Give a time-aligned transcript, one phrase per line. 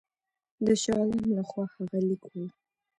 [0.65, 2.45] د شاه عالم له خوا هغه لیک وو.